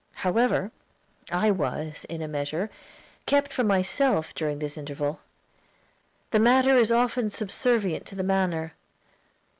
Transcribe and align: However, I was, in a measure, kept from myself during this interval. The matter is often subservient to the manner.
However, 0.25 0.71
I 1.31 1.51
was, 1.51 2.07
in 2.09 2.23
a 2.23 2.27
measure, 2.27 2.71
kept 3.27 3.53
from 3.53 3.67
myself 3.67 4.33
during 4.33 4.57
this 4.57 4.75
interval. 4.75 5.19
The 6.31 6.39
matter 6.39 6.75
is 6.75 6.91
often 6.91 7.29
subservient 7.29 8.07
to 8.07 8.15
the 8.15 8.23
manner. 8.23 8.73